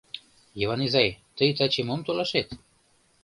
Йыван 0.59 0.81
изай, 0.85 1.09
тый 1.35 1.49
таче 1.57 1.81
мом 1.87 2.01
толашет? 2.05 2.47